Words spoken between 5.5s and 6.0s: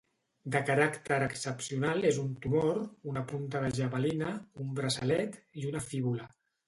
i una